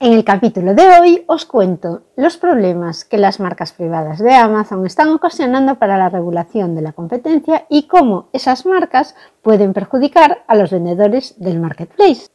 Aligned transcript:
En 0.00 0.12
el 0.12 0.22
capítulo 0.22 0.74
de 0.74 0.86
hoy 1.00 1.24
os 1.26 1.44
cuento 1.44 2.02
los 2.14 2.36
problemas 2.36 3.04
que 3.04 3.18
las 3.18 3.40
marcas 3.40 3.72
privadas 3.72 4.20
de 4.20 4.32
Amazon 4.32 4.86
están 4.86 5.08
ocasionando 5.08 5.74
para 5.74 5.98
la 5.98 6.08
regulación 6.08 6.76
de 6.76 6.82
la 6.82 6.92
competencia 6.92 7.66
y 7.68 7.88
cómo 7.88 8.28
esas 8.32 8.64
marcas 8.64 9.16
pueden 9.42 9.72
perjudicar 9.72 10.44
a 10.46 10.54
los 10.54 10.70
vendedores 10.70 11.34
del 11.38 11.58
marketplace. 11.58 12.28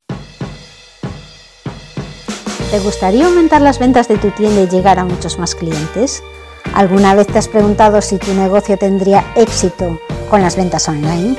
¿Te 2.69 2.79
gustaría 2.79 3.27
aumentar 3.27 3.61
las 3.61 3.79
ventas 3.79 4.09
de 4.09 4.17
tu 4.17 4.29
tienda 4.31 4.63
y 4.63 4.67
llegar 4.67 4.99
a 4.99 5.05
muchos 5.05 5.39
más 5.39 5.55
clientes? 5.55 6.21
¿Alguna 6.73 7.15
vez 7.15 7.27
te 7.27 7.37
has 7.37 7.47
preguntado 7.47 8.01
si 8.01 8.17
tu 8.17 8.33
negocio 8.33 8.77
tendría 8.77 9.23
éxito 9.37 10.01
con 10.29 10.41
las 10.41 10.57
ventas 10.57 10.89
online? 10.89 11.37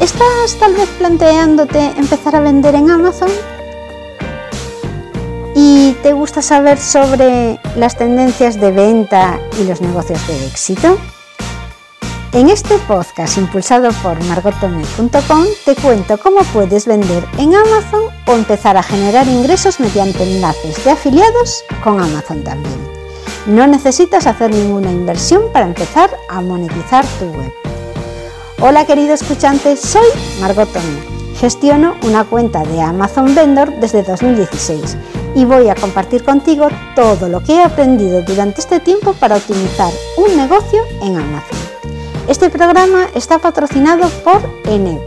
¿Estás 0.00 0.56
tal 0.60 0.74
vez 0.74 0.88
planteándote 0.96 1.86
empezar 1.96 2.36
a 2.36 2.40
vender 2.40 2.76
en 2.76 2.88
Amazon? 2.88 3.30
¿Y 5.60 5.94
te 6.04 6.12
gusta 6.12 6.40
saber 6.40 6.78
sobre 6.78 7.58
las 7.74 7.96
tendencias 7.96 8.60
de 8.60 8.70
venta 8.70 9.40
y 9.60 9.64
los 9.64 9.80
negocios 9.80 10.24
de 10.28 10.46
éxito? 10.46 10.96
En 12.30 12.48
este 12.48 12.78
podcast 12.86 13.38
impulsado 13.38 13.90
por 14.00 14.22
margotome.com 14.26 15.46
te 15.64 15.74
cuento 15.74 16.16
cómo 16.18 16.42
puedes 16.52 16.86
vender 16.86 17.24
en 17.38 17.56
Amazon 17.56 18.04
o 18.28 18.34
empezar 18.34 18.76
a 18.76 18.84
generar 18.84 19.26
ingresos 19.26 19.80
mediante 19.80 20.22
enlaces 20.22 20.84
de 20.84 20.92
afiliados 20.92 21.64
con 21.82 22.00
Amazon 22.00 22.44
también. 22.44 22.78
No 23.46 23.66
necesitas 23.66 24.28
hacer 24.28 24.52
ninguna 24.54 24.92
inversión 24.92 25.42
para 25.52 25.66
empezar 25.66 26.08
a 26.28 26.40
monetizar 26.40 27.04
tu 27.18 27.24
web. 27.36 27.52
Hola 28.60 28.86
querido 28.86 29.12
escuchante, 29.12 29.76
soy 29.76 30.06
Margot 30.40 30.68
Gestiono 31.40 31.96
una 32.04 32.22
cuenta 32.22 32.62
de 32.62 32.80
Amazon 32.80 33.34
Vendor 33.34 33.72
desde 33.80 34.04
2016 34.04 35.17
y 35.34 35.44
voy 35.44 35.68
a 35.68 35.74
compartir 35.74 36.24
contigo 36.24 36.68
todo 36.94 37.28
lo 37.28 37.40
que 37.42 37.54
he 37.54 37.62
aprendido 37.62 38.22
durante 38.22 38.60
este 38.60 38.80
tiempo 38.80 39.12
para 39.14 39.36
optimizar 39.36 39.92
un 40.16 40.36
negocio 40.36 40.82
en 41.02 41.16
Amazon. 41.16 41.58
Este 42.28 42.50
programa 42.50 43.06
está 43.14 43.38
patrocinado 43.38 44.08
por 44.22 44.42
ENEP, 44.66 45.00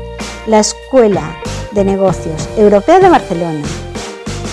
la 0.48 0.60
Escuela 0.60 1.38
de 1.72 1.84
Negocios 1.84 2.50
Europea 2.58 3.00
de 3.00 3.10
Barcelona, 3.10 3.62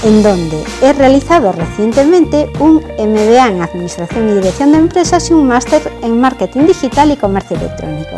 en 0.05 0.23
donde 0.23 0.63
he 0.83 0.93
realizado 0.93 1.53
recientemente 1.53 2.51
un 2.61 2.77
MBA 2.77 3.49
en 3.49 3.63
Administración 3.63 4.29
y 4.29 4.35
Dirección 4.35 4.73
de 4.73 4.79
Empresas 4.79 5.31
y 5.31 5.35
un 5.35 5.47
máster 5.47 5.83
en 6.03 6.21
Marketing 6.21 6.67
Digital 6.67 7.11
y 7.11 7.17
Comercio 7.17 7.57
Electrónico, 7.57 8.17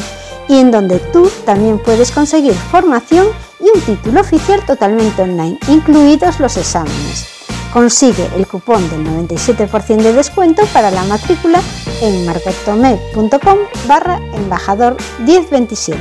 y 0.48 0.58
en 0.58 0.70
donde 0.70 0.98
tú 0.98 1.30
también 1.44 1.78
puedes 1.78 2.11
conseguir 2.11 2.55
formación 2.55 3.28
y 3.61 3.77
un 3.77 3.80
título 3.83 4.20
oficial 4.20 4.64
totalmente 4.67 5.22
online, 5.22 5.58
incluidos 5.69 6.41
los 6.41 6.56
exámenes. 6.56 7.39
Consigue 7.72 8.28
el 8.36 8.46
cupón 8.48 8.88
del 8.90 9.06
97% 9.06 10.02
de 10.02 10.12
descuento 10.12 10.62
para 10.72 10.90
la 10.90 11.04
matrícula 11.04 11.60
en 12.02 12.27
marketome.com 12.27 13.58
barra 13.86 14.20
embajador 14.34 14.96
1027. 15.20 16.00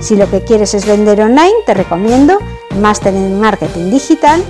Si 0.00 0.16
lo 0.16 0.30
que 0.30 0.42
quieres 0.42 0.74
es 0.74 0.86
vender 0.86 1.20
online, 1.20 1.52
te 1.66 1.74
recomiendo 1.74 2.38
Máster 2.80 3.14
en 3.14 3.38
Marketing 3.38 3.90
Digital 3.90 4.42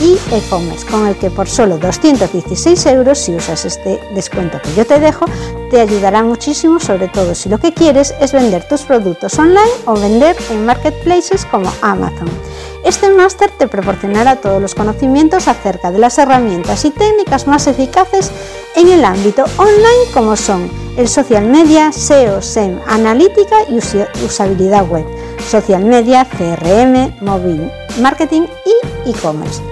y 0.00 0.18
e-commerce, 0.34 0.86
con 0.86 1.06
el 1.06 1.16
que 1.16 1.30
por 1.30 1.48
solo 1.48 1.78
216 1.78 2.86
euros, 2.86 3.18
si 3.18 3.34
usas 3.34 3.64
este 3.64 4.00
descuento 4.14 4.60
que 4.62 4.74
yo 4.74 4.86
te 4.86 4.98
dejo, 4.98 5.26
te 5.70 5.80
ayudará 5.80 6.22
muchísimo, 6.22 6.80
sobre 6.80 7.08
todo 7.08 7.34
si 7.34 7.48
lo 7.48 7.58
que 7.58 7.72
quieres 7.72 8.14
es 8.20 8.32
vender 8.32 8.66
tus 8.68 8.82
productos 8.82 9.38
online 9.38 9.70
o 9.86 9.94
vender 9.94 10.36
en 10.50 10.66
marketplaces 10.66 11.46
como 11.46 11.72
Amazon. 11.80 12.28
Este 12.84 13.10
máster 13.10 13.50
te 13.56 13.68
proporcionará 13.68 14.36
todos 14.36 14.60
los 14.60 14.74
conocimientos 14.74 15.48
acerca 15.48 15.90
de 15.90 15.98
las 15.98 16.18
herramientas 16.18 16.84
y 16.84 16.90
técnicas 16.90 17.46
más 17.46 17.66
eficaces 17.66 18.30
en 18.74 18.88
el 18.88 19.04
ámbito 19.04 19.44
online 19.56 20.12
como 20.12 20.36
son 20.36 20.70
el 20.96 21.08
social 21.08 21.46
media, 21.46 21.92
SEO, 21.92 22.42
SEM, 22.42 22.80
analítica 22.88 23.56
y 23.68 23.78
usabilidad 24.24 24.86
web, 24.88 25.06
social 25.48 25.84
media, 25.84 26.26
CRM, 26.26 27.16
móvil 27.20 27.70
marketing 28.00 28.42
y 28.64 29.10
e-commerce. 29.10 29.62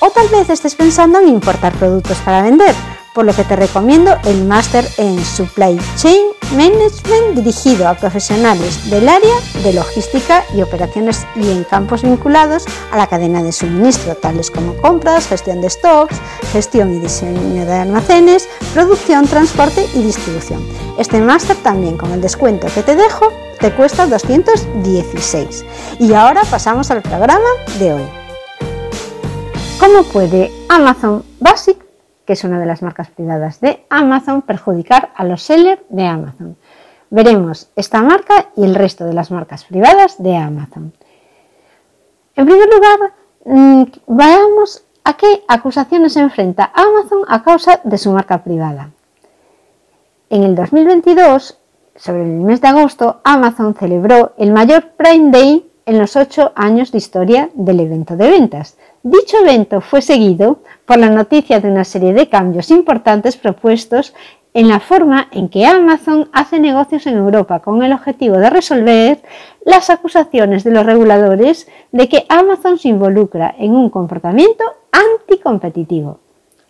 O 0.00 0.10
tal 0.10 0.28
vez 0.28 0.50
estés 0.50 0.74
pensando 0.74 1.20
en 1.20 1.28
importar 1.28 1.72
productos 1.74 2.18
para 2.18 2.42
vender, 2.42 2.74
por 3.18 3.26
lo 3.26 3.34
que 3.34 3.42
te 3.42 3.56
recomiendo 3.56 4.16
el 4.26 4.44
máster 4.44 4.88
en 4.96 5.18
Supply 5.24 5.76
Chain 5.96 6.24
Management 6.52 7.34
dirigido 7.34 7.88
a 7.88 7.94
profesionales 7.94 8.88
del 8.90 9.08
área 9.08 9.34
de 9.64 9.72
logística 9.72 10.44
y 10.54 10.62
operaciones 10.62 11.26
y 11.34 11.50
en 11.50 11.64
campos 11.64 12.02
vinculados 12.02 12.64
a 12.92 12.96
la 12.96 13.08
cadena 13.08 13.42
de 13.42 13.50
suministro, 13.50 14.14
tales 14.14 14.52
como 14.52 14.76
compras, 14.76 15.26
gestión 15.26 15.60
de 15.60 15.68
stocks, 15.68 16.14
gestión 16.52 16.94
y 16.94 17.00
diseño 17.00 17.66
de 17.66 17.72
almacenes, 17.74 18.48
producción, 18.72 19.26
transporte 19.26 19.84
y 19.96 20.02
distribución. 20.04 20.64
Este 20.96 21.20
máster 21.20 21.56
también 21.56 21.96
con 21.96 22.12
el 22.12 22.20
descuento 22.20 22.68
que 22.72 22.84
te 22.84 22.94
dejo 22.94 23.32
te 23.58 23.72
cuesta 23.72 24.06
216. 24.06 25.64
Y 25.98 26.12
ahora 26.12 26.42
pasamos 26.48 26.92
al 26.92 27.02
programa 27.02 27.48
de 27.80 27.94
hoy. 27.94 28.08
¿Cómo 29.80 30.04
puede 30.04 30.52
Amazon 30.68 31.24
Basic, 31.40 31.87
que 32.28 32.34
es 32.34 32.44
una 32.44 32.60
de 32.60 32.66
las 32.66 32.82
marcas 32.82 33.08
privadas 33.08 33.58
de 33.62 33.86
Amazon, 33.88 34.42
perjudicar 34.42 35.12
a 35.16 35.24
los 35.24 35.40
sellers 35.40 35.80
de 35.88 36.04
Amazon? 36.04 36.58
Veremos 37.08 37.70
esta 37.74 38.02
marca 38.02 38.50
y 38.54 38.64
el 38.64 38.74
resto 38.74 39.06
de 39.06 39.14
las 39.14 39.30
marcas 39.30 39.64
privadas 39.64 40.22
de 40.22 40.36
Amazon. 40.36 40.92
En 42.36 42.44
primer 42.44 42.68
lugar, 42.68 43.12
mm, 43.46 43.82
veamos 44.08 44.84
a 45.04 45.14
qué 45.14 45.42
acusaciones 45.48 46.12
se 46.12 46.20
enfrenta 46.20 46.70
Amazon 46.74 47.20
a 47.28 47.42
causa 47.42 47.80
de 47.82 47.96
su 47.96 48.12
marca 48.12 48.44
privada. 48.44 48.90
En 50.28 50.42
el 50.42 50.54
2022, 50.54 51.58
sobre 51.96 52.24
el 52.24 52.40
mes 52.40 52.60
de 52.60 52.68
agosto, 52.68 53.22
Amazon 53.24 53.74
celebró 53.74 54.34
el 54.36 54.52
mayor 54.52 54.90
Prime 54.98 55.30
Day 55.30 55.70
en 55.86 55.98
los 55.98 56.14
ocho 56.14 56.52
años 56.56 56.92
de 56.92 56.98
historia 56.98 57.48
del 57.54 57.80
evento 57.80 58.18
de 58.18 58.28
ventas. 58.28 58.76
Dicho 59.10 59.38
evento 59.38 59.80
fue 59.80 60.02
seguido 60.02 60.58
por 60.84 60.98
la 60.98 61.08
noticia 61.08 61.60
de 61.60 61.70
una 61.70 61.84
serie 61.84 62.12
de 62.12 62.28
cambios 62.28 62.70
importantes 62.70 63.38
propuestos 63.38 64.12
en 64.52 64.68
la 64.68 64.80
forma 64.80 65.28
en 65.30 65.48
que 65.48 65.64
Amazon 65.64 66.28
hace 66.34 66.60
negocios 66.60 67.06
en 67.06 67.16
Europa 67.16 67.60
con 67.60 67.82
el 67.82 67.94
objetivo 67.94 68.36
de 68.36 68.50
resolver 68.50 69.22
las 69.64 69.88
acusaciones 69.88 70.62
de 70.62 70.72
los 70.72 70.84
reguladores 70.84 71.68
de 71.90 72.06
que 72.10 72.26
Amazon 72.28 72.76
se 72.76 72.88
involucra 72.88 73.54
en 73.58 73.74
un 73.74 73.88
comportamiento 73.88 74.62
anticompetitivo. 74.92 76.20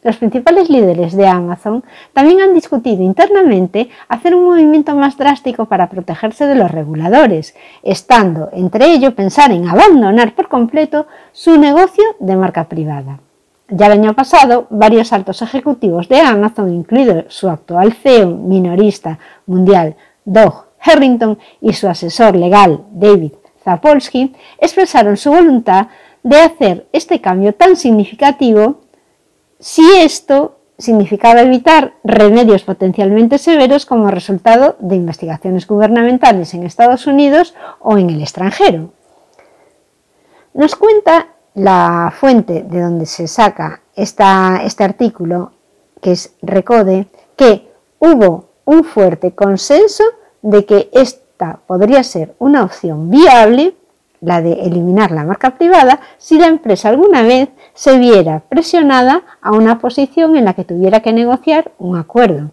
Los 0.09 0.17
principales 0.17 0.71
líderes 0.71 1.15
de 1.15 1.27
Amazon 1.27 1.85
también 2.15 2.41
han 2.41 2.55
discutido 2.55 3.03
internamente 3.03 3.91
hacer 4.09 4.35
un 4.35 4.47
movimiento 4.47 4.97
más 4.97 5.19
drástico 5.19 5.67
para 5.67 5.91
protegerse 5.91 6.47
de 6.47 6.55
los 6.55 6.71
reguladores, 6.71 7.55
estando 7.83 8.49
entre 8.55 8.87
ello 8.87 9.15
pensar 9.15 9.53
en 9.53 9.69
abandonar 9.69 10.35
por 10.35 10.49
completo 10.49 11.07
su 11.33 11.59
negocio 11.59 12.05
de 12.21 12.37
marca 12.37 12.71
privada. 12.71 13.21
Ya 13.69 13.85
el 13.85 13.93
año 13.93 14.15
pasado, 14.15 14.67
varios 14.71 15.13
altos 15.13 15.43
ejecutivos 15.43 16.09
de 16.09 16.21
Amazon, 16.21 16.73
incluido 16.73 17.25
su 17.29 17.51
actual 17.51 17.93
CEO 17.93 18.31
minorista 18.31 19.19
mundial, 19.45 19.95
Doug 20.25 20.69
Harrington, 20.81 21.39
y 21.61 21.75
su 21.75 21.87
asesor 21.87 22.35
legal, 22.35 22.85
David 22.93 23.33
Zapolsky, 23.63 24.35
expresaron 24.59 25.19
su 25.19 25.31
voluntad 25.31 25.89
de 26.23 26.41
hacer 26.41 26.87
este 26.95 27.21
cambio 27.21 27.55
tan 27.55 27.77
significativo 27.77 28.88
si 29.61 29.83
esto 29.97 30.59
significaba 30.79 31.41
evitar 31.41 31.95
remedios 32.05 32.63
potencialmente 32.63 33.39
severos 33.39 33.85
como 33.85 34.11
resultado 34.11 34.77
de 34.79 34.97
investigaciones 34.97 35.67
gubernamentales 35.67 36.55
en 36.55 36.65
Estados 36.65 37.07
Unidos 37.07 37.55
o 37.81 37.99
en 37.99 38.11
el 38.11 38.21
extranjero. 38.21 38.91
Nos 40.55 40.77
cuenta 40.77 41.29
la 41.55 42.13
fuente 42.17 42.63
de 42.63 42.81
donde 42.81 43.07
se 43.07 43.27
saca 43.27 43.81
este 43.97 44.23
artículo, 44.85 45.53
que 46.01 46.13
es 46.13 46.35
Recode, 46.43 47.09
que 47.37 47.73
hubo 47.99 48.51
un 48.65 48.85
fuerte 48.85 49.35
consenso 49.35 50.05
de 50.43 50.65
que 50.65 50.89
esta 50.93 51.59
podría 51.67 52.05
ser 52.05 52.37
una 52.39 52.63
opción 52.63 53.11
viable 53.11 53.75
la 54.21 54.43
de 54.43 54.53
eliminar 54.53 55.11
la 55.11 55.25
marca 55.25 55.57
privada, 55.57 56.01
si 56.19 56.39
la 56.39 56.47
empresa 56.47 56.89
alguna 56.89 57.23
vez 57.23 57.51
se 57.79 57.97
viera 57.97 58.41
presionada 58.41 59.23
a 59.41 59.53
una 59.53 59.79
posición 59.79 60.35
en 60.35 60.45
la 60.45 60.55
que 60.55 60.65
tuviera 60.65 60.99
que 60.99 61.13
negociar 61.13 61.71
un 61.79 61.97
acuerdo. 61.97 62.51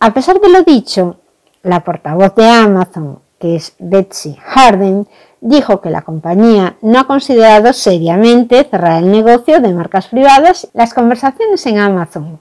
A 0.00 0.12
pesar 0.12 0.40
de 0.40 0.48
lo 0.48 0.62
dicho, 0.62 1.20
la 1.62 1.84
portavoz 1.84 2.34
de 2.34 2.48
Amazon, 2.48 3.20
que 3.38 3.54
es 3.54 3.76
Betsy 3.78 4.34
Harden, 4.34 5.06
dijo 5.40 5.80
que 5.80 5.90
la 5.90 6.02
compañía 6.02 6.74
no 6.82 6.98
ha 6.98 7.06
considerado 7.06 7.72
seriamente 7.72 8.64
cerrar 8.64 9.04
el 9.04 9.12
negocio 9.12 9.60
de 9.60 9.72
marcas 9.72 10.08
privadas. 10.08 10.66
Las 10.74 10.94
conversaciones 10.94 11.64
en 11.66 11.78
Amazon 11.78 12.40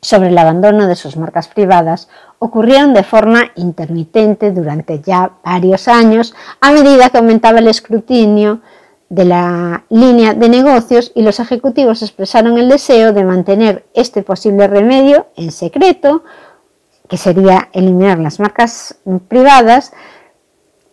sobre 0.00 0.30
el 0.30 0.38
abandono 0.38 0.88
de 0.88 0.96
sus 0.96 1.16
marcas 1.16 1.46
privadas 1.46 2.08
ocurrieron 2.40 2.94
de 2.94 3.04
forma 3.04 3.52
intermitente 3.54 4.50
durante 4.50 5.00
ya 5.02 5.30
varios 5.44 5.86
años 5.86 6.34
a 6.60 6.72
medida 6.72 7.10
que 7.10 7.18
aumentaba 7.18 7.60
el 7.60 7.68
escrutinio 7.68 8.60
de 9.08 9.24
la 9.24 9.84
línea 9.88 10.34
de 10.34 10.48
negocios 10.48 11.12
y 11.14 11.22
los 11.22 11.38
ejecutivos 11.40 12.02
expresaron 12.02 12.58
el 12.58 12.68
deseo 12.68 13.12
de 13.12 13.24
mantener 13.24 13.86
este 13.94 14.22
posible 14.22 14.66
remedio 14.66 15.26
en 15.36 15.52
secreto, 15.52 16.24
que 17.08 17.16
sería 17.16 17.68
eliminar 17.72 18.18
las 18.18 18.40
marcas 18.40 18.96
privadas, 19.28 19.92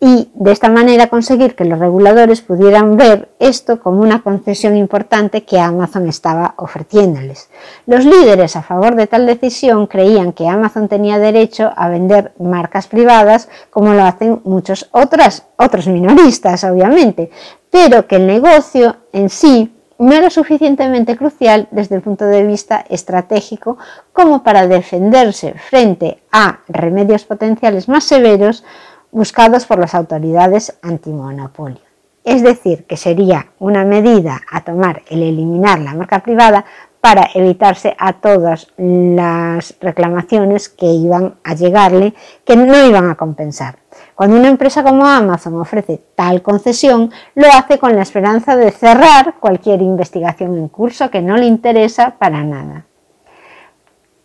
y 0.06 0.28
de 0.34 0.52
esta 0.52 0.68
manera 0.68 1.06
conseguir 1.06 1.54
que 1.54 1.64
los 1.64 1.78
reguladores 1.78 2.42
pudieran 2.42 2.98
ver 2.98 3.30
esto 3.38 3.80
como 3.80 4.02
una 4.02 4.22
concesión 4.22 4.76
importante 4.76 5.44
que 5.44 5.58
Amazon 5.58 6.06
estaba 6.08 6.52
ofreciéndoles. 6.58 7.48
Los 7.86 8.04
líderes 8.04 8.54
a 8.54 8.62
favor 8.62 8.96
de 8.96 9.06
tal 9.06 9.24
decisión 9.24 9.86
creían 9.86 10.34
que 10.34 10.46
Amazon 10.46 10.88
tenía 10.88 11.18
derecho 11.18 11.72
a 11.74 11.88
vender 11.88 12.34
marcas 12.38 12.86
privadas 12.86 13.48
como 13.70 13.94
lo 13.94 14.04
hacen 14.04 14.42
muchos 14.44 14.90
otros, 14.92 15.44
otros 15.56 15.86
minoristas, 15.88 16.64
obviamente, 16.64 17.30
pero 17.74 18.06
que 18.06 18.14
el 18.14 18.28
negocio 18.28 18.98
en 19.12 19.28
sí 19.28 19.74
no 19.98 20.12
era 20.12 20.30
suficientemente 20.30 21.16
crucial 21.16 21.66
desde 21.72 21.96
el 21.96 22.02
punto 22.02 22.24
de 22.24 22.46
vista 22.46 22.84
estratégico 22.88 23.78
como 24.12 24.44
para 24.44 24.68
defenderse 24.68 25.54
frente 25.54 26.22
a 26.30 26.60
remedios 26.68 27.24
potenciales 27.24 27.88
más 27.88 28.04
severos 28.04 28.62
buscados 29.10 29.66
por 29.66 29.80
las 29.80 29.96
autoridades 29.96 30.78
antimonopolio. 30.82 31.80
Es 32.22 32.44
decir, 32.44 32.84
que 32.84 32.96
sería 32.96 33.48
una 33.58 33.84
medida 33.84 34.42
a 34.52 34.62
tomar 34.62 35.02
el 35.10 35.24
eliminar 35.24 35.80
la 35.80 35.94
marca 35.94 36.20
privada 36.20 36.64
para 37.04 37.28
evitarse 37.34 37.94
a 37.98 38.14
todas 38.14 38.68
las 38.78 39.74
reclamaciones 39.78 40.70
que 40.70 40.86
iban 40.86 41.34
a 41.44 41.54
llegarle, 41.54 42.14
que 42.46 42.56
no 42.56 42.82
iban 42.86 43.10
a 43.10 43.14
compensar. 43.14 43.76
Cuando 44.14 44.38
una 44.38 44.48
empresa 44.48 44.82
como 44.82 45.04
Amazon 45.04 45.60
ofrece 45.60 46.00
tal 46.14 46.40
concesión, 46.40 47.10
lo 47.34 47.46
hace 47.48 47.78
con 47.78 47.94
la 47.94 48.00
esperanza 48.00 48.56
de 48.56 48.70
cerrar 48.70 49.34
cualquier 49.38 49.82
investigación 49.82 50.56
en 50.56 50.68
curso 50.68 51.10
que 51.10 51.20
no 51.20 51.36
le 51.36 51.44
interesa 51.44 52.14
para 52.18 52.42
nada. 52.42 52.86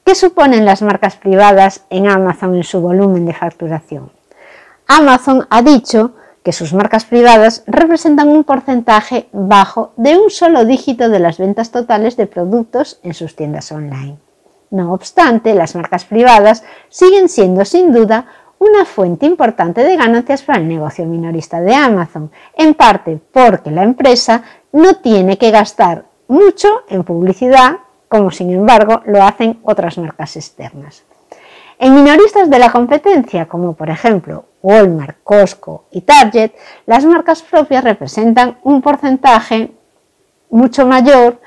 ¿Qué 0.06 0.16
suponen 0.16 0.64
las 0.64 0.82
marcas 0.82 1.18
privadas 1.18 1.86
en 1.90 2.08
Amazon 2.08 2.56
en 2.56 2.64
su 2.64 2.80
volumen 2.80 3.26
de 3.26 3.34
facturación? 3.34 4.10
Amazon 4.88 5.46
ha 5.50 5.62
dicho 5.62 6.14
sus 6.52 6.74
marcas 6.74 7.06
privadas 7.06 7.64
representan 7.68 8.30
un 8.30 8.44
porcentaje 8.44 9.28
bajo 9.32 9.94
de 9.98 10.18
un 10.18 10.30
solo 10.30 10.66
dígito 10.66 11.10
de 11.10 11.20
las 11.20 11.38
ventas 11.38 11.72
totales 11.72 12.18
de 12.18 12.28
productos 12.28 13.00
en 13.04 13.14
sus 13.14 13.36
tiendas 13.36 13.72
online. 13.72 14.18
No 14.72 14.94
obstante, 14.94 15.56
las 15.56 15.76
marcas 15.76 16.06
privadas 16.06 16.64
siguen 16.90 17.30
siendo 17.30 17.66
sin 17.66 17.92
duda 17.92 18.26
una 18.60 18.86
fuente 18.86 19.26
importante 19.26 19.84
de 19.84 19.96
ganancias 19.96 20.44
para 20.44 20.60
el 20.60 20.68
negocio 20.68 21.06
minorista 21.06 21.62
de 21.62 21.74
Amazon, 21.74 22.32
en 22.56 22.74
parte 22.74 23.20
porque 23.32 23.72
la 23.72 23.84
empresa 23.84 24.44
no 24.72 24.96
tiene 24.96 25.38
que 25.38 25.50
gastar 25.50 26.06
mucho 26.28 26.84
en 26.90 27.04
publicidad, 27.04 27.78
como 28.08 28.32
sin 28.32 28.52
embargo 28.52 29.02
lo 29.06 29.24
hacen 29.24 29.60
otras 29.64 29.98
marcas 29.98 30.36
externas. 30.36 31.04
En 31.82 31.96
minoristas 31.96 32.50
de 32.50 32.60
la 32.60 32.74
competencia, 32.74 33.48
como 33.48 33.74
por 33.74 33.90
ejemplo 33.90 34.44
Walmart, 34.62 35.20
Costco 35.24 35.86
y 35.92 36.02
Target, 36.02 36.52
las 36.86 37.06
marcas 37.06 37.42
propias 37.42 37.86
representan 37.86 38.58
un 38.64 38.82
porcentaje 38.82 39.72
mucho 40.50 40.86
mayor 40.86 41.40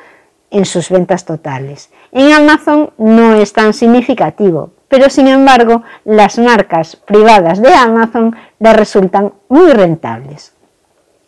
en 0.51 0.65
sus 0.65 0.89
ventas 0.89 1.27
totales. 1.27 1.91
En 2.13 2.33
Amazon 2.33 2.95
no 2.97 3.35
es 3.35 3.53
tan 3.53 3.75
significativo, 3.75 4.71
pero 4.89 5.11
sin 5.11 5.29
embargo 5.29 5.83
las 6.07 6.39
marcas 6.39 6.97
privadas 6.97 7.61
de 7.61 7.75
Amazon 7.75 8.35
le 8.59 8.73
resultan 8.73 9.35
muy 9.51 9.71
rentables. 9.73 10.55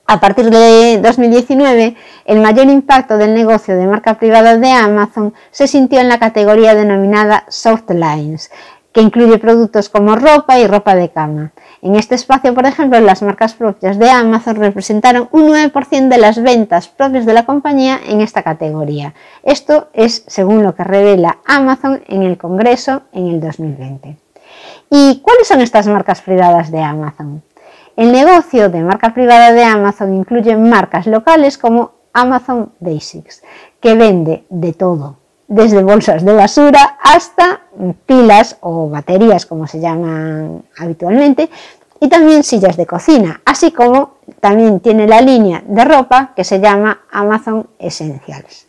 A 0.06 0.20
partir 0.20 0.50
de 0.50 1.00
2019, 1.02 1.96
el 2.26 2.40
mayor 2.40 2.66
impacto 2.66 3.16
del 3.16 3.34
negocio 3.34 3.74
de 3.76 3.86
marca 3.86 4.18
privada 4.18 4.56
de 4.58 4.70
Amazon 4.70 5.32
se 5.50 5.66
sintió 5.66 6.00
en 6.00 6.10
la 6.10 6.18
categoría 6.18 6.74
denominada 6.74 7.44
Soft 7.48 7.88
Lines, 7.88 8.50
que 8.94 9.02
incluye 9.02 9.38
productos 9.38 9.88
como 9.88 10.14
ropa 10.14 10.58
y 10.60 10.68
ropa 10.68 10.94
de 10.94 11.10
cama. 11.10 11.52
En 11.82 11.96
este 11.96 12.14
espacio, 12.14 12.54
por 12.54 12.64
ejemplo, 12.64 13.00
las 13.00 13.22
marcas 13.22 13.52
propias 13.54 13.98
de 13.98 14.08
Amazon 14.08 14.54
representaron 14.54 15.28
un 15.32 15.48
9% 15.48 16.08
de 16.08 16.18
las 16.18 16.40
ventas 16.40 16.86
propias 16.88 17.26
de 17.26 17.34
la 17.34 17.44
compañía 17.44 17.98
en 18.06 18.20
esta 18.20 18.42
categoría. 18.42 19.12
Esto 19.42 19.88
es 19.92 20.22
según 20.28 20.62
lo 20.62 20.76
que 20.76 20.84
revela 20.84 21.38
Amazon 21.44 22.02
en 22.06 22.22
el 22.22 22.38
Congreso 22.38 23.02
en 23.12 23.26
el 23.26 23.40
2020. 23.40 24.16
¿Y 24.90 25.20
cuáles 25.22 25.48
son 25.48 25.60
estas 25.60 25.88
marcas 25.88 26.22
privadas 26.22 26.70
de 26.70 26.80
Amazon? 26.80 27.42
El 27.96 28.12
negocio 28.12 28.68
de 28.70 28.80
marca 28.82 29.12
privada 29.12 29.52
de 29.52 29.64
Amazon 29.64 30.14
incluye 30.14 30.56
marcas 30.56 31.08
locales 31.08 31.58
como 31.58 31.94
Amazon 32.12 32.70
Basics, 32.78 33.42
que 33.80 33.96
vende 33.96 34.44
de 34.50 34.72
todo, 34.72 35.16
desde 35.48 35.82
bolsas 35.82 36.24
de 36.24 36.32
basura 36.32 36.98
hasta 37.02 37.60
pilas 38.06 38.56
o 38.60 38.88
baterías, 38.88 39.46
como 39.46 39.66
se 39.66 39.80
llaman 39.80 40.62
habitualmente, 40.78 41.50
y 42.00 42.08
también 42.08 42.42
sillas 42.42 42.76
de 42.76 42.86
cocina, 42.86 43.40
así 43.44 43.72
como 43.72 44.14
también 44.40 44.80
tiene 44.80 45.06
la 45.06 45.20
línea 45.20 45.62
de 45.66 45.84
ropa 45.84 46.32
que 46.34 46.44
se 46.44 46.60
llama 46.60 47.02
Amazon 47.10 47.66
Essentials. 47.78 48.66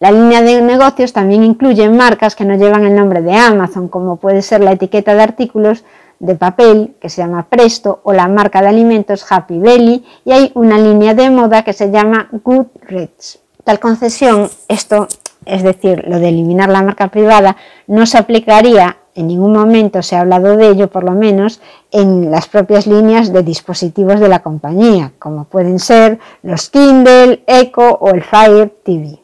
La 0.00 0.10
línea 0.10 0.40
de 0.40 0.62
negocios 0.62 1.12
también 1.12 1.44
incluye 1.44 1.88
marcas 1.90 2.34
que 2.34 2.46
no 2.46 2.54
llevan 2.54 2.86
el 2.86 2.94
nombre 2.94 3.20
de 3.20 3.34
Amazon, 3.34 3.88
como 3.88 4.16
puede 4.16 4.40
ser 4.40 4.62
la 4.62 4.72
etiqueta 4.72 5.14
de 5.14 5.22
artículos 5.22 5.84
de 6.18 6.34
papel 6.36 6.96
que 7.00 7.08
se 7.08 7.22
llama 7.22 7.46
Presto 7.48 8.00
o 8.02 8.12
la 8.12 8.28
marca 8.28 8.62
de 8.62 8.68
alimentos 8.68 9.24
Happy 9.30 9.58
Belly 9.58 10.04
y 10.24 10.32
hay 10.32 10.52
una 10.54 10.78
línea 10.78 11.14
de 11.14 11.30
moda 11.30 11.64
que 11.64 11.72
se 11.72 11.90
llama 11.90 12.28
Goodreads. 12.32 13.40
Tal 13.64 13.78
concesión, 13.78 14.48
esto 14.68 15.06
es 15.46 15.62
decir, 15.62 16.04
lo 16.06 16.18
de 16.18 16.28
eliminar 16.28 16.68
la 16.68 16.82
marca 16.82 17.08
privada, 17.08 17.56
no 17.86 18.06
se 18.06 18.18
aplicaría, 18.18 18.98
en 19.14 19.26
ningún 19.26 19.52
momento 19.52 20.02
se 20.02 20.16
ha 20.16 20.20
hablado 20.20 20.56
de 20.56 20.68
ello, 20.68 20.88
por 20.88 21.04
lo 21.04 21.12
menos, 21.12 21.60
en 21.90 22.30
las 22.30 22.48
propias 22.48 22.86
líneas 22.86 23.32
de 23.32 23.42
dispositivos 23.42 24.20
de 24.20 24.28
la 24.28 24.40
compañía, 24.40 25.12
como 25.18 25.44
pueden 25.44 25.78
ser 25.78 26.18
los 26.42 26.70
Kindle, 26.70 27.42
Echo 27.46 27.98
o 28.00 28.10
el 28.10 28.22
Fire 28.22 28.72
TV. 28.84 29.18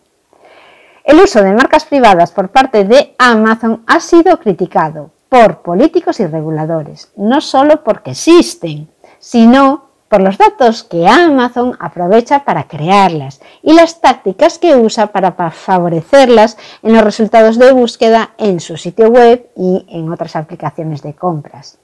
El 1.04 1.20
uso 1.20 1.40
de 1.42 1.52
marcas 1.52 1.84
privadas 1.84 2.32
por 2.32 2.48
parte 2.48 2.84
de 2.84 3.14
Amazon 3.19 3.84
ha 3.86 4.00
sido 4.00 4.40
criticado 4.40 5.10
por 5.28 5.62
políticos 5.62 6.19
y 6.19 6.26
reguladores, 6.26 7.12
no 7.16 7.40
solo 7.40 7.84
porque 7.84 8.12
existen, 8.12 8.88
sino 9.19 9.85
por 10.08 10.20
los 10.20 10.38
datos 10.38 10.85
que 10.85 11.08
Amazon 11.08 11.76
aprovecha 11.81 12.44
para 12.44 12.64
crearlas 12.64 13.41
y 13.62 13.73
las 13.73 14.00
tácticas 14.00 14.58
que 14.58 14.76
usa 14.76 15.08
para 15.08 15.32
favorecerlas 15.50 16.56
en 16.82 16.93
los 16.93 17.03
resultados 17.03 17.58
de 17.58 17.72
búsqueda 17.72 18.31
en 18.39 18.60
su 18.60 18.77
sitio 18.77 19.08
web 19.08 19.48
y 19.56 19.84
en 19.89 20.10
otras 20.13 20.36
aplicaciones 20.36 21.03
de 21.03 21.15
compras. 21.15 21.79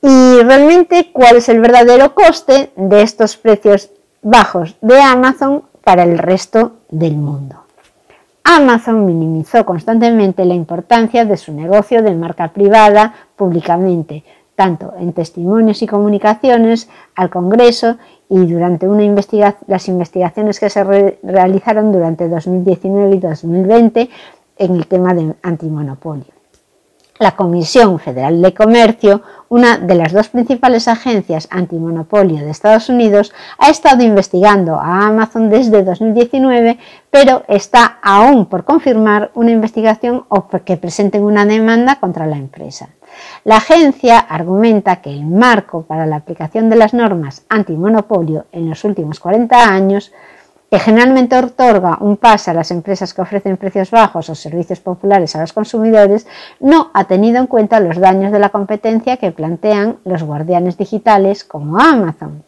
Y 0.00 0.42
realmente, 0.42 1.10
¿cuál 1.12 1.36
es 1.36 1.48
el 1.48 1.60
verdadero 1.60 2.14
coste 2.14 2.72
de 2.76 3.02
estos 3.02 3.36
precios 3.36 3.90
bajos 4.22 4.76
de 4.82 5.00
Amazon 5.00 5.64
para 5.82 6.02
el 6.02 6.18
resto 6.18 6.72
del 6.90 7.16
mundo? 7.16 7.64
Amazon 8.42 9.06
minimizó 9.06 9.64
constantemente 9.64 10.44
la 10.44 10.52
importancia 10.52 11.24
de 11.24 11.38
su 11.38 11.54
negocio 11.54 12.02
de 12.02 12.14
marca 12.14 12.48
privada 12.48 13.14
públicamente, 13.36 14.22
tanto 14.54 14.94
en 14.98 15.12
testimonios 15.12 15.82
y 15.82 15.86
comunicaciones 15.86 16.88
al 17.14 17.30
Congreso 17.30 17.96
y 18.28 18.46
durante 18.46 18.86
las 19.66 19.88
investigaciones 19.88 20.60
que 20.60 20.70
se 20.70 20.84
realizaron 21.22 21.92
durante 21.92 22.28
2019 22.28 23.16
y 23.16 23.20
2020 23.20 24.10
en 24.58 24.76
el 24.76 24.86
tema 24.86 25.14
de 25.14 25.34
antimonopolio. 25.42 26.34
La 27.20 27.36
Comisión 27.36 28.00
Federal 28.00 28.42
de 28.42 28.52
Comercio, 28.52 29.22
una 29.48 29.78
de 29.78 29.94
las 29.94 30.12
dos 30.12 30.30
principales 30.30 30.88
agencias 30.88 31.46
antimonopolio 31.48 32.44
de 32.44 32.50
Estados 32.50 32.88
Unidos, 32.88 33.32
ha 33.58 33.70
estado 33.70 34.02
investigando 34.02 34.80
a 34.80 35.06
Amazon 35.06 35.48
desde 35.48 35.84
2019, 35.84 36.76
pero 37.10 37.44
está 37.46 37.98
aún 38.02 38.46
por 38.46 38.64
confirmar 38.64 39.30
una 39.34 39.52
investigación 39.52 40.24
o 40.28 40.48
que 40.48 40.76
presenten 40.76 41.22
una 41.22 41.46
demanda 41.46 42.00
contra 42.00 42.26
la 42.26 42.36
empresa. 42.36 42.88
La 43.44 43.56
agencia 43.56 44.18
argumenta 44.18 44.96
que 44.96 45.10
el 45.10 45.26
marco 45.26 45.82
para 45.82 46.06
la 46.06 46.16
aplicación 46.16 46.70
de 46.70 46.76
las 46.76 46.94
normas 46.94 47.44
antimonopolio 47.48 48.46
en 48.52 48.68
los 48.68 48.84
últimos 48.84 49.20
40 49.20 49.68
años, 49.68 50.12
que 50.70 50.78
generalmente 50.78 51.36
otorga 51.36 51.98
un 52.00 52.16
pase 52.16 52.50
a 52.50 52.54
las 52.54 52.70
empresas 52.70 53.14
que 53.14 53.22
ofrecen 53.22 53.56
precios 53.56 53.90
bajos 53.90 54.28
o 54.30 54.34
servicios 54.34 54.80
populares 54.80 55.36
a 55.36 55.40
los 55.40 55.52
consumidores, 55.52 56.26
no 56.58 56.90
ha 56.94 57.04
tenido 57.04 57.38
en 57.38 57.46
cuenta 57.46 57.80
los 57.80 57.98
daños 57.98 58.32
de 58.32 58.38
la 58.38 58.48
competencia 58.48 59.18
que 59.18 59.30
plantean 59.30 59.98
los 60.04 60.22
guardianes 60.22 60.76
digitales 60.76 61.44
como 61.44 61.78
Amazon. 61.78 62.42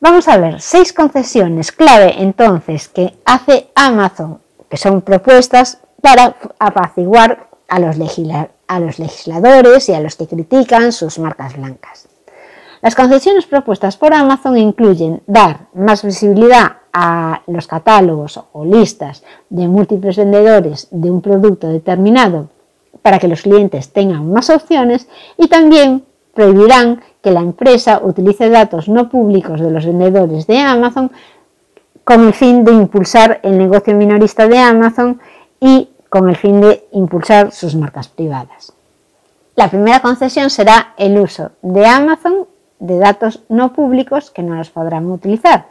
Vamos 0.00 0.28
a 0.28 0.38
ver 0.38 0.60
seis 0.60 0.92
concesiones 0.92 1.72
clave 1.72 2.22
entonces 2.22 2.88
que 2.88 3.18
hace 3.24 3.68
Amazon, 3.74 4.38
que 4.70 4.76
son 4.76 5.02
propuestas 5.02 5.80
para 6.00 6.36
apaciguar 6.60 7.48
a 7.68 7.80
los 7.80 7.98
legisladores 7.98 8.57
a 8.68 8.78
los 8.78 8.98
legisladores 8.98 9.88
y 9.88 9.94
a 9.94 10.00
los 10.00 10.16
que 10.16 10.26
critican 10.26 10.92
sus 10.92 11.18
marcas 11.18 11.56
blancas. 11.56 12.08
Las 12.80 12.94
concesiones 12.94 13.46
propuestas 13.46 13.96
por 13.96 14.14
Amazon 14.14 14.56
incluyen 14.56 15.22
dar 15.26 15.66
más 15.74 16.04
visibilidad 16.04 16.76
a 16.92 17.42
los 17.48 17.66
catálogos 17.66 18.40
o 18.52 18.64
listas 18.64 19.24
de 19.50 19.66
múltiples 19.66 20.16
vendedores 20.16 20.86
de 20.92 21.10
un 21.10 21.20
producto 21.20 21.68
determinado 21.68 22.50
para 23.02 23.18
que 23.18 23.28
los 23.28 23.42
clientes 23.42 23.92
tengan 23.92 24.30
más 24.30 24.48
opciones 24.50 25.08
y 25.36 25.48
también 25.48 26.04
prohibirán 26.34 27.00
que 27.20 27.32
la 27.32 27.40
empresa 27.40 28.00
utilice 28.02 28.48
datos 28.48 28.88
no 28.88 29.08
públicos 29.08 29.60
de 29.60 29.70
los 29.70 29.84
vendedores 29.84 30.46
de 30.46 30.58
Amazon 30.58 31.10
con 32.04 32.26
el 32.26 32.32
fin 32.32 32.64
de 32.64 32.72
impulsar 32.72 33.40
el 33.42 33.58
negocio 33.58 33.94
minorista 33.94 34.46
de 34.46 34.58
Amazon 34.58 35.20
y 35.60 35.88
con 36.08 36.28
el 36.28 36.36
fin 36.36 36.60
de 36.60 36.86
impulsar 36.92 37.52
sus 37.52 37.74
marcas 37.74 38.08
privadas. 38.08 38.72
La 39.54 39.68
primera 39.68 40.00
concesión 40.00 40.50
será 40.50 40.94
el 40.96 41.18
uso 41.18 41.50
de 41.62 41.86
Amazon 41.86 42.46
de 42.78 42.98
datos 42.98 43.42
no 43.48 43.72
públicos 43.72 44.30
que 44.30 44.42
no 44.42 44.54
los 44.54 44.70
podrán 44.70 45.10
utilizar. 45.10 45.66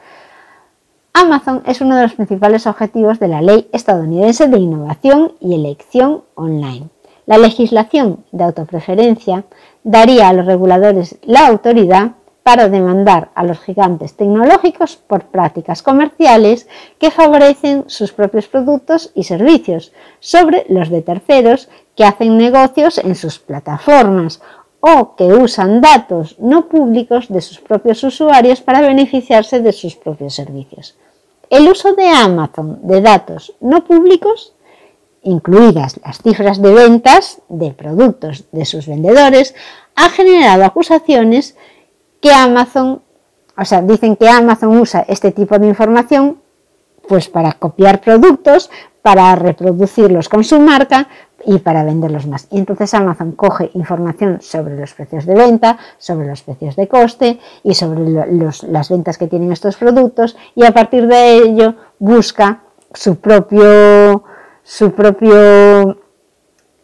Amazon 1.13 1.63
es 1.65 1.81
uno 1.81 1.95
de 1.95 2.03
los 2.03 2.13
principales 2.13 2.67
objetivos 2.67 3.19
de 3.19 3.27
la 3.27 3.41
Ley 3.41 3.69
estadounidense 3.71 4.47
de 4.47 4.59
Innovación 4.59 5.33
y 5.39 5.55
Elección 5.55 6.23
Online. 6.35 6.89
La 7.25 7.37
legislación 7.37 8.23
de 8.31 8.43
autopreferencia 8.43 9.43
daría 9.83 10.29
a 10.29 10.33
los 10.33 10.45
reguladores 10.45 11.17
la 11.23 11.47
autoridad 11.47 12.11
para 12.47 12.69
demandar 12.69 13.29
a 13.35 13.43
los 13.43 13.59
gigantes 13.59 14.15
tecnológicos 14.15 14.95
por 14.95 15.25
prácticas 15.25 15.83
comerciales 15.83 16.69
que 16.97 17.11
favorecen 17.11 17.83
sus 17.87 18.13
propios 18.13 18.47
productos 18.47 19.11
y 19.15 19.25
servicios 19.25 19.91
sobre 20.21 20.65
los 20.69 20.87
de 20.87 21.01
terceros 21.01 21.67
que 21.97 22.05
hacen 22.05 22.37
negocios 22.37 22.99
en 22.99 23.15
sus 23.15 23.39
plataformas 23.39 24.39
o 24.79 25.17
que 25.17 25.25
usan 25.25 25.81
datos 25.81 26.37
no 26.39 26.69
públicos 26.69 27.27
de 27.27 27.41
sus 27.41 27.59
propios 27.59 28.01
usuarios 28.05 28.61
para 28.61 28.79
beneficiarse 28.79 29.59
de 29.59 29.73
sus 29.73 29.97
propios 29.97 30.33
servicios. 30.33 30.95
El 31.49 31.67
uso 31.67 31.95
de 31.95 32.07
Amazon 32.07 32.79
de 32.81 33.01
datos 33.01 33.55
no 33.59 33.83
públicos, 33.83 34.53
incluidas 35.21 35.99
las 36.01 36.19
cifras 36.19 36.61
de 36.61 36.73
ventas 36.73 37.41
de 37.49 37.71
productos 37.71 38.45
de 38.53 38.63
sus 38.63 38.87
vendedores, 38.87 39.53
ha 39.97 40.09
generado 40.09 40.63
acusaciones 40.63 41.57
que 42.21 42.31
Amazon, 42.31 43.01
o 43.57 43.65
sea, 43.65 43.81
dicen 43.81 44.15
que 44.15 44.29
Amazon 44.29 44.77
usa 44.79 45.05
este 45.07 45.31
tipo 45.31 45.57
de 45.57 45.67
información 45.67 46.39
pues 47.07 47.29
para 47.29 47.53
copiar 47.53 48.01
productos, 48.01 48.69
para 49.01 49.33
reproducirlos 49.35 50.27
con 50.27 50.43
su 50.43 50.59
marca, 50.59 51.07
y 51.45 51.59
para 51.59 51.83
venderlos 51.83 52.27
más. 52.27 52.47
Y 52.51 52.57
entonces 52.57 52.93
Amazon 52.93 53.31
coge 53.31 53.71
información 53.73 54.39
sobre 54.41 54.77
los 54.77 54.93
precios 54.93 55.25
de 55.25 55.33
venta, 55.33 55.77
sobre 55.97 56.27
los 56.27 56.41
precios 56.41 56.75
de 56.75 56.87
coste 56.87 57.39
y 57.63 57.73
sobre 57.73 58.01
las 58.67 58.89
ventas 58.89 59.17
que 59.17 59.27
tienen 59.27 59.51
estos 59.51 59.77
productos 59.77 60.35
y 60.55 60.65
a 60.65 60.73
partir 60.73 61.07
de 61.07 61.37
ello 61.37 61.75
busca 61.99 62.63
su 62.93 63.17
propio, 63.17 64.23
su 64.63 64.91
propio 64.91 65.97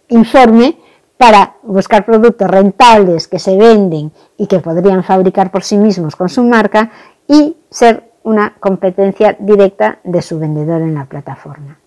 informe 0.08 0.78
para 1.18 1.56
buscar 1.64 2.06
productos 2.06 2.50
rentables 2.50 3.28
que 3.28 3.40
se 3.40 3.58
venden 3.58 4.12
y 4.38 4.48
que 4.48 4.60
podrían 4.60 5.04
fabricar 5.04 5.52
por 5.52 5.64
sí 5.64 5.78
mismos 5.78 6.16
con 6.16 6.30
su 6.30 6.44
marca 6.44 6.92
y 7.28 7.56
ser 7.70 8.12
una 8.24 8.56
competencia 8.60 9.36
directa 9.40 10.00
de 10.04 10.22
su 10.22 10.40
vendedor 10.40 10.82
en 10.82 10.96
la 10.96 11.06
plataforma. 11.06 11.78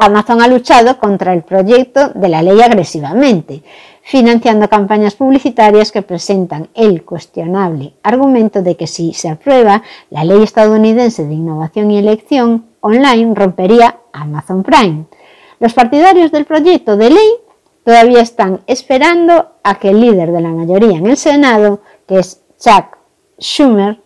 Amazon 0.00 0.40
ha 0.40 0.46
luchado 0.46 0.98
contra 0.98 1.32
el 1.32 1.42
proyecto 1.42 2.10
de 2.10 2.28
la 2.28 2.40
ley 2.40 2.60
agresivamente, 2.60 3.64
financiando 4.02 4.68
campañas 4.68 5.16
publicitarias 5.16 5.90
que 5.90 6.02
presentan 6.02 6.68
el 6.74 7.04
cuestionable 7.04 7.94
argumento 8.04 8.62
de 8.62 8.76
que 8.76 8.86
si 8.86 9.12
se 9.12 9.28
aprueba 9.28 9.82
la 10.10 10.24
ley 10.24 10.42
estadounidense 10.42 11.26
de 11.26 11.34
innovación 11.34 11.90
y 11.90 11.98
elección 11.98 12.66
online 12.80 13.34
rompería 13.34 13.98
Amazon 14.12 14.62
Prime. 14.62 15.06
Los 15.58 15.74
partidarios 15.74 16.30
del 16.30 16.44
proyecto 16.44 16.96
de 16.96 17.10
ley 17.10 17.30
todavía 17.88 18.20
están 18.20 18.60
esperando 18.66 19.52
a 19.62 19.78
que 19.78 19.88
el 19.88 20.02
líder 20.02 20.30
de 20.30 20.42
la 20.42 20.50
mayoría 20.50 20.98
en 20.98 21.06
el 21.06 21.16
Senado, 21.16 21.80
que 22.06 22.18
es 22.18 22.42
Chuck 22.58 22.98
Schumer, 23.40 23.98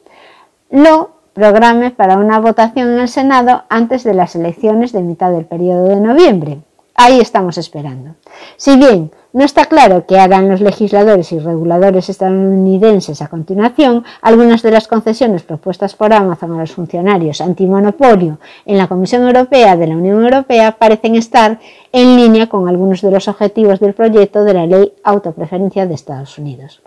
lo 0.71 1.11
programe 1.33 1.91
para 1.91 2.17
una 2.17 2.39
votación 2.39 2.93
en 2.93 3.01
el 3.01 3.09
Senado 3.09 3.65
antes 3.69 4.05
de 4.05 4.15
las 4.15 4.37
elecciones 4.37 4.93
de 4.93 5.03
mitad 5.03 5.33
del 5.33 5.47
periodo 5.47 5.89
de 5.89 5.97
noviembre. 5.97 6.59
Ahí 6.95 7.21
estamos 7.21 7.57
esperando. 7.57 8.17
Si 8.57 8.77
bien 8.77 9.11
no 9.33 9.45
está 9.45 9.65
claro 9.65 10.05
qué 10.07 10.19
harán 10.19 10.49
los 10.49 10.61
legisladores 10.61 11.33
y 11.33 11.39
reguladores 11.39 12.11
estadounidenses 12.11 13.23
a 13.23 13.29
continuación, 13.29 14.05
algunas 14.21 14.63
de 14.63 14.73
las 14.73 14.89
concesiones 14.89 15.43
propuestas 15.43 15.95
por 15.95 16.13
Amazon 16.13 16.53
a 16.53 16.61
los 16.61 16.73
funcionarios 16.73 17.41
antimonopolio 17.41 18.39
en 18.67 18.77
la 18.77 18.89
Comisión 18.89 19.23
Europea 19.23 19.77
de 19.77 19.87
la 19.87 19.97
Unión 19.97 20.23
Europea 20.23 20.77
parecen 20.79 21.15
estar 21.15 21.59
en 21.93 22.17
línea 22.17 22.49
con 22.49 22.69
algunos 22.69 23.01
de 23.01 23.11
los 23.11 23.27
objetivos 23.27 23.81
del 23.81 23.95
proyecto 23.95 24.45
de 24.45 24.55
la 24.55 24.67
Ley 24.67 24.93
Autopreferencia 25.03 25.87
de 25.87 25.95
Estados 25.95 26.37
Unidos. 26.39 26.83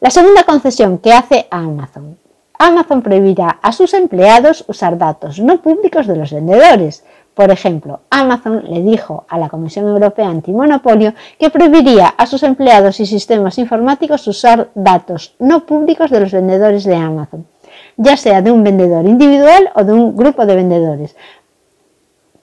La 0.00 0.10
segunda 0.10 0.44
concesión 0.44 0.98
que 0.98 1.12
hace 1.12 1.46
a 1.50 1.58
Amazon 1.58 2.16
Amazon 2.58 3.02
prohibirá 3.02 3.58
a 3.62 3.72
sus 3.72 3.92
empleados 3.94 4.64
usar 4.68 4.96
datos 4.98 5.38
no 5.38 5.60
públicos 5.60 6.06
de 6.06 6.16
los 6.16 6.32
vendedores. 6.32 7.04
Por 7.36 7.50
ejemplo, 7.50 8.00
Amazon 8.08 8.64
le 8.66 8.80
dijo 8.80 9.26
a 9.28 9.36
la 9.36 9.50
Comisión 9.50 9.86
Europea 9.86 10.26
Antimonopolio 10.26 11.12
que 11.38 11.50
prohibiría 11.50 12.06
a 12.06 12.26
sus 12.26 12.42
empleados 12.42 12.98
y 12.98 13.04
sistemas 13.04 13.58
informáticos 13.58 14.26
usar 14.26 14.70
datos 14.74 15.34
no 15.38 15.66
públicos 15.66 16.10
de 16.10 16.20
los 16.20 16.32
vendedores 16.32 16.84
de 16.84 16.96
Amazon, 16.96 17.46
ya 17.98 18.16
sea 18.16 18.40
de 18.40 18.50
un 18.50 18.64
vendedor 18.64 19.04
individual 19.04 19.70
o 19.74 19.84
de 19.84 19.92
un 19.92 20.16
grupo 20.16 20.46
de 20.46 20.56
vendedores, 20.56 21.14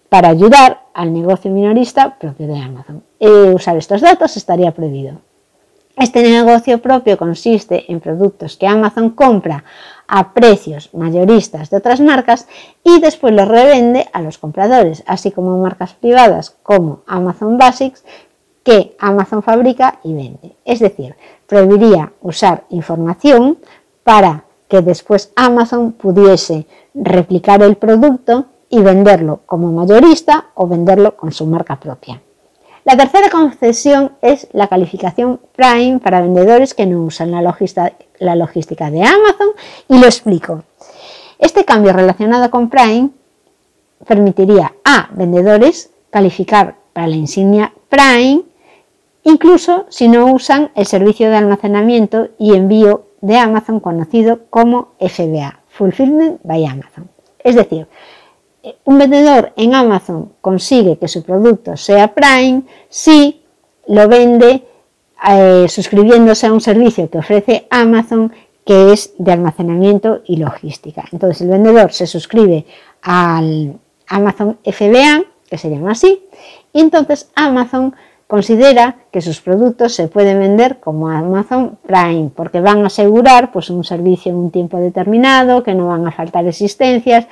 para 0.09 0.29
ayudar 0.29 0.81
al 0.93 1.11
negocio 1.11 1.49
minorista 1.49 2.15
propio 2.19 2.45
de 2.45 2.59
Amazon. 2.59 3.01
Eh, 3.19 3.51
usar 3.51 3.75
estos 3.77 3.99
datos 3.99 4.37
estaría 4.37 4.69
prohibido. 4.73 5.21
Este 5.97 6.21
negocio 6.21 6.79
propio 6.79 7.17
consiste 7.17 7.91
en 7.91 7.99
productos 7.99 8.57
que 8.57 8.67
Amazon 8.67 9.09
compra 9.09 9.63
a 10.07 10.33
precios 10.33 10.93
mayoristas 10.93 11.69
de 11.69 11.77
otras 11.77 11.99
marcas 11.99 12.47
y 12.83 12.99
después 12.99 13.33
los 13.33 13.47
revende 13.47 14.07
a 14.13 14.21
los 14.21 14.37
compradores, 14.37 15.03
así 15.07 15.31
como 15.31 15.57
marcas 15.57 15.93
privadas 15.93 16.55
como 16.63 17.01
Amazon 17.07 17.57
Basics 17.57 18.03
que 18.63 18.95
Amazon 18.99 19.43
fabrica 19.43 19.99
y 20.03 20.13
vende. 20.13 20.55
Es 20.65 20.79
decir, 20.79 21.15
prohibiría 21.47 22.13
usar 22.21 22.63
información 22.69 23.57
para 24.03 24.45
que 24.67 24.81
después 24.81 25.31
Amazon 25.35 25.91
pudiese 25.91 26.65
replicar 26.93 27.61
el 27.61 27.75
producto 27.75 28.45
y 28.69 28.79
venderlo 28.79 29.41
como 29.45 29.71
mayorista 29.71 30.45
o 30.55 30.67
venderlo 30.67 31.15
con 31.15 31.31
su 31.31 31.45
marca 31.45 31.79
propia. 31.79 32.21
La 32.85 32.97
tercera 32.97 33.29
concesión 33.29 34.11
es 34.21 34.47
la 34.51 34.67
calificación 34.67 35.39
Prime 35.55 35.99
para 35.99 36.21
vendedores 36.21 36.73
que 36.73 36.85
no 36.85 37.01
usan 37.03 37.31
la 37.31 37.41
logística, 37.41 38.91
de 38.91 39.03
Amazon 39.03 39.49
y 39.87 39.99
lo 39.99 40.05
explico. 40.05 40.63
Este 41.39 41.63
cambio 41.63 41.93
relacionado 41.93 42.51
con 42.51 42.69
Prime 42.69 43.09
permitiría 44.05 44.73
a 44.83 45.09
vendedores 45.13 45.91
calificar 46.09 46.75
para 46.91 47.07
la 47.07 47.15
insignia 47.15 47.73
Prime 47.87 48.43
incluso 49.23 49.85
si 49.87 50.09
no 50.09 50.25
usan 50.33 50.71
el 50.75 50.85
servicio 50.85 51.29
de 51.29 51.37
almacenamiento 51.37 52.29
y 52.37 52.53
envío 52.53 53.05
de 53.21 53.37
Amazon 53.37 53.79
conocido 53.79 54.41
como 54.49 54.89
FBA, 54.99 55.61
Fulfillment 55.69 56.41
by 56.43 56.65
Amazon. 56.65 57.09
Es 57.39 57.55
decir, 57.55 57.87
un 58.85 58.97
vendedor 58.97 59.53
en 59.57 59.75
Amazon 59.75 60.33
consigue 60.41 60.97
que 60.97 61.07
su 61.07 61.23
producto 61.23 61.75
sea 61.75 62.13
Prime 62.13 62.63
si 62.89 63.41
lo 63.87 64.07
vende 64.07 64.63
eh, 65.27 65.65
suscribiéndose 65.67 66.47
a 66.47 66.53
un 66.53 66.61
servicio 66.61 67.09
que 67.09 67.17
ofrece 67.17 67.67
Amazon 67.69 68.31
que 68.65 68.93
es 68.93 69.13
de 69.17 69.31
almacenamiento 69.31 70.21
y 70.25 70.37
logística. 70.37 71.03
Entonces 71.11 71.41
el 71.41 71.49
vendedor 71.49 71.91
se 71.91 72.07
suscribe 72.07 72.65
al 73.01 73.77
Amazon 74.07 74.57
FBA, 74.63 75.23
que 75.49 75.57
se 75.57 75.69
llama 75.69 75.91
así, 75.91 76.23
y 76.71 76.79
entonces 76.79 77.29
Amazon 77.35 77.93
considera 78.27 78.97
que 79.11 79.21
sus 79.21 79.41
productos 79.41 79.93
se 79.93 80.07
pueden 80.07 80.39
vender 80.39 80.79
como 80.79 81.09
Amazon 81.09 81.77
Prime, 81.85 82.31
porque 82.33 82.61
van 82.61 82.83
a 82.83 82.87
asegurar 82.87 83.51
pues, 83.51 83.69
un 83.69 83.83
servicio 83.83 84.31
en 84.31 84.37
un 84.37 84.51
tiempo 84.51 84.77
determinado, 84.77 85.61
que 85.61 85.75
no 85.75 85.87
van 85.87 86.07
a 86.07 86.11
faltar 86.11 86.47
existencias, 86.47 87.27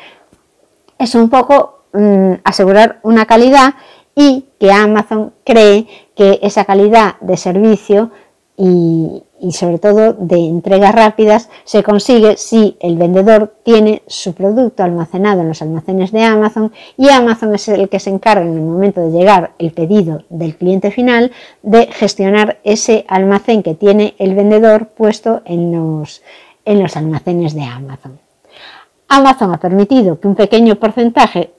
es 1.02 1.16
un 1.16 1.30
poco 1.30 1.86
mm, 1.94 2.34
asegurar 2.44 3.00
una 3.04 3.26
calidad 3.26 3.74
y 4.16 4.46
que 4.60 4.72
Amazon 4.72 5.34
cree 5.44 5.88
que 6.16 6.40
esa 6.44 6.66
calidad 6.66 7.16
de 7.22 7.38
servicio 7.38 8.12
y, 8.58 9.24
sobre 9.52 9.80
todo 9.80 10.14
de 10.14 10.36
entregas 10.36 10.94
rápidas 10.94 11.50
se 11.64 11.82
consigue 11.82 12.38
si 12.38 12.78
el 12.80 12.96
vendedor 12.98 13.56
tiene 13.64 14.04
su 14.06 14.36
producto 14.36 14.84
almacenado 14.84 15.42
en 15.42 15.48
los 15.48 15.64
almacenes 15.64 16.12
de 16.12 16.22
Amazon 16.22 16.72
y 16.96 17.10
Amazon 17.10 17.56
es 17.56 17.68
el 17.70 17.90
que 17.90 18.00
se 18.00 18.12
encarga 18.12 18.46
en 18.46 18.54
el 18.54 18.62
momento 18.62 19.02
de 19.02 19.18
llegar 19.18 19.54
el 19.58 19.72
pedido 19.72 20.26
del 20.30 20.56
cliente 20.56 20.92
final 20.92 21.32
de 21.64 21.88
gestionar 21.88 22.60
ese 22.64 23.06
almacén 23.08 23.64
que 23.64 23.74
tiene 23.74 24.14
el 24.20 24.36
vendedor 24.36 24.90
puesto 24.90 25.42
en 25.46 25.72
los, 25.72 26.22
en 26.66 26.84
los 26.84 26.96
almacenes 26.96 27.56
de 27.56 27.64
Amazon. 27.64 28.20
Amazon 29.12 29.54
ha 29.54 29.60
permitido 29.60 30.20
que 30.20 30.28
un 30.28 30.36
pequeño 30.36 30.76
porcentaje 30.76 31.52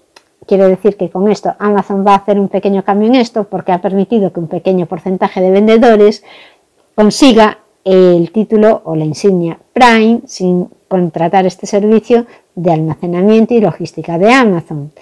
Quiere 0.47 0.69
decir 0.69 0.97
que 0.97 1.09
con 1.09 1.31
esto 1.31 1.55
Amazon 1.59 2.05
va 2.05 2.15
a 2.15 2.17
hacer 2.17 2.39
un 2.39 2.49
pequeño 2.49 2.83
cambio 2.83 3.09
en 3.09 3.15
esto 3.15 3.45
porque 3.45 3.73
ha 3.73 3.81
permitido 3.81 4.33
que 4.33 4.41
un 4.41 4.49
pequeño 4.49 4.87
porcentaje 4.87 5.41
de 5.41 5.53
vendedores 5.53 6.25
consiga 6.95 7.59
el 7.85 8.31
título 8.33 8.83
o 8.85 8.97
la 8.97 9.05
insignia 9.05 9.59
Prime 9.73 10.23
sin 10.27 10.69
contratar 10.89 11.47
este 11.47 11.67
servicio 11.67 12.27
de 12.55 12.73
almacenamiento 12.73 13.55
y 13.55 13.61
logística 13.61 14.19
de 14.19 14.33
Amazon 14.33 14.93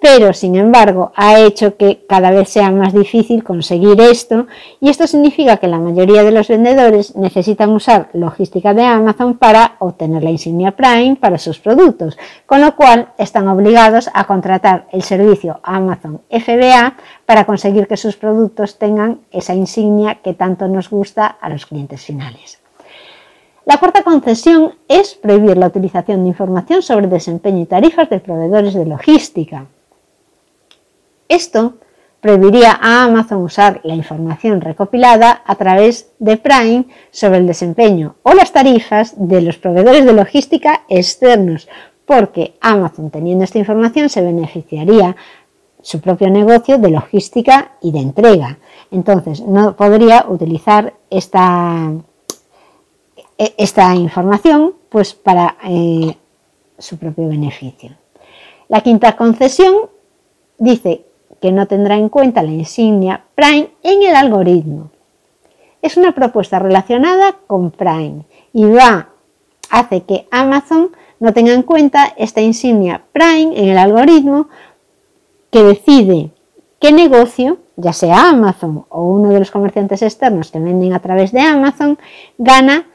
pero 0.00 0.32
sin 0.32 0.56
embargo 0.56 1.12
ha 1.16 1.40
hecho 1.40 1.76
que 1.76 2.04
cada 2.08 2.30
vez 2.30 2.48
sea 2.48 2.70
más 2.70 2.92
difícil 2.92 3.42
conseguir 3.42 4.00
esto 4.00 4.46
y 4.80 4.90
esto 4.90 5.06
significa 5.06 5.56
que 5.56 5.68
la 5.68 5.78
mayoría 5.78 6.22
de 6.22 6.32
los 6.32 6.48
vendedores 6.48 7.16
necesitan 7.16 7.70
usar 7.70 8.10
logística 8.12 8.74
de 8.74 8.84
Amazon 8.84 9.38
para 9.38 9.76
obtener 9.78 10.22
la 10.22 10.30
insignia 10.30 10.72
Prime 10.72 11.16
para 11.16 11.38
sus 11.38 11.58
productos, 11.58 12.18
con 12.44 12.60
lo 12.60 12.76
cual 12.76 13.08
están 13.18 13.48
obligados 13.48 14.10
a 14.12 14.24
contratar 14.24 14.86
el 14.92 15.02
servicio 15.02 15.60
Amazon 15.62 16.20
FBA 16.30 16.94
para 17.24 17.44
conseguir 17.44 17.86
que 17.86 17.96
sus 17.96 18.16
productos 18.16 18.78
tengan 18.78 19.20
esa 19.30 19.54
insignia 19.54 20.16
que 20.22 20.34
tanto 20.34 20.68
nos 20.68 20.90
gusta 20.90 21.26
a 21.26 21.48
los 21.48 21.66
clientes 21.66 22.04
finales. 22.04 22.60
La 23.64 23.78
cuarta 23.78 24.04
concesión 24.04 24.74
es 24.86 25.16
prohibir 25.16 25.56
la 25.56 25.66
utilización 25.66 26.22
de 26.22 26.28
información 26.28 26.82
sobre 26.82 27.08
desempeño 27.08 27.62
y 27.62 27.66
tarifas 27.66 28.08
de 28.08 28.20
proveedores 28.20 28.74
de 28.74 28.86
logística. 28.86 29.66
Esto 31.28 31.74
prohibiría 32.20 32.72
a 32.72 33.04
Amazon 33.04 33.42
usar 33.42 33.80
la 33.84 33.94
información 33.94 34.60
recopilada 34.60 35.42
a 35.44 35.54
través 35.54 36.10
de 36.18 36.36
Prime 36.36 36.86
sobre 37.10 37.38
el 37.38 37.46
desempeño 37.46 38.16
o 38.22 38.32
las 38.32 38.52
tarifas 38.52 39.14
de 39.16 39.42
los 39.42 39.58
proveedores 39.58 40.04
de 40.04 40.12
logística 40.12 40.82
externos, 40.88 41.68
porque 42.04 42.56
Amazon 42.60 43.10
teniendo 43.10 43.44
esta 43.44 43.58
información 43.58 44.08
se 44.08 44.22
beneficiaría 44.22 45.14
su 45.82 46.00
propio 46.00 46.28
negocio 46.30 46.78
de 46.78 46.90
logística 46.90 47.76
y 47.80 47.92
de 47.92 48.00
entrega. 48.00 48.58
Entonces 48.90 49.40
no 49.40 49.76
podría 49.76 50.26
utilizar 50.28 50.94
esta, 51.10 51.92
e, 53.38 53.54
esta 53.56 53.94
información 53.94 54.74
pues, 54.88 55.14
para 55.14 55.56
eh, 55.64 56.16
su 56.76 56.98
propio 56.98 57.28
beneficio. 57.28 57.92
La 58.66 58.80
quinta 58.80 59.16
concesión 59.16 59.90
dice 60.58 61.05
que 61.40 61.52
no 61.52 61.66
tendrá 61.66 61.96
en 61.96 62.08
cuenta 62.08 62.42
la 62.42 62.50
insignia 62.50 63.24
Prime 63.34 63.70
en 63.82 64.02
el 64.02 64.14
algoritmo. 64.14 64.90
Es 65.82 65.96
una 65.96 66.12
propuesta 66.12 66.58
relacionada 66.58 67.36
con 67.46 67.70
Prime 67.70 68.24
y 68.52 68.64
va, 68.64 69.08
hace 69.70 70.02
que 70.02 70.26
Amazon 70.30 70.90
no 71.20 71.32
tenga 71.32 71.52
en 71.52 71.62
cuenta 71.62 72.12
esta 72.16 72.40
insignia 72.40 73.02
Prime 73.12 73.52
en 73.56 73.68
el 73.68 73.78
algoritmo 73.78 74.48
que 75.50 75.62
decide 75.62 76.30
qué 76.80 76.92
negocio, 76.92 77.58
ya 77.76 77.92
sea 77.92 78.30
Amazon 78.30 78.84
o 78.88 79.02
uno 79.02 79.30
de 79.30 79.38
los 79.38 79.50
comerciantes 79.50 80.02
externos 80.02 80.50
que 80.50 80.58
venden 80.58 80.92
a 80.92 81.00
través 81.00 81.32
de 81.32 81.40
Amazon, 81.40 81.98
gana 82.38 82.86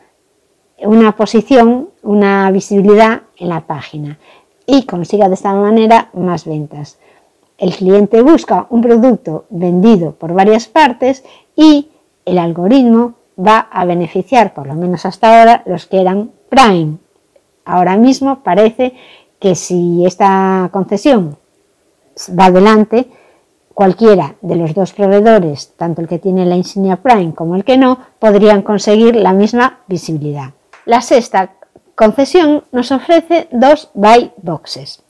una 0.79 1.15
posición, 1.15 1.89
una 2.01 2.49
visibilidad 2.51 3.21
en 3.37 3.49
la 3.49 3.61
página 3.61 4.19
y 4.65 4.85
consiga 4.85 5.27
de 5.27 5.35
esta 5.35 5.53
manera 5.53 6.09
más 6.13 6.45
ventas 6.45 6.97
el 7.61 7.75
cliente 7.75 8.23
busca 8.23 8.65
un 8.71 8.81
producto 8.81 9.45
vendido 9.51 10.13
por 10.13 10.33
varias 10.33 10.67
partes 10.67 11.23
y 11.55 11.89
el 12.25 12.39
algoritmo 12.39 13.13
va 13.37 13.59
a 13.71 13.85
beneficiar, 13.85 14.55
por 14.55 14.65
lo 14.65 14.73
menos 14.73 15.05
hasta 15.05 15.39
ahora, 15.39 15.61
los 15.67 15.85
que 15.85 16.01
eran 16.01 16.31
Prime. 16.49 16.97
Ahora 17.63 17.97
mismo 17.97 18.39
parece 18.43 18.95
que 19.39 19.53
si 19.53 20.03
esta 20.07 20.69
concesión 20.73 21.37
va 22.37 22.45
adelante, 22.45 23.07
cualquiera 23.75 24.35
de 24.41 24.55
los 24.55 24.73
dos 24.73 24.93
proveedores, 24.93 25.73
tanto 25.77 26.01
el 26.01 26.07
que 26.07 26.17
tiene 26.17 26.47
la 26.47 26.55
insignia 26.55 26.97
Prime 26.97 27.35
como 27.35 27.55
el 27.55 27.63
que 27.63 27.77
no, 27.77 27.99
podrían 28.17 28.63
conseguir 28.63 29.15
la 29.15 29.33
misma 29.33 29.81
visibilidad. 29.87 30.49
La 30.85 31.01
sexta 31.01 31.53
concesión 31.93 32.63
nos 32.71 32.91
ofrece 32.91 33.47
dos 33.51 33.91
buy 33.93 34.31
boxes. 34.41 35.00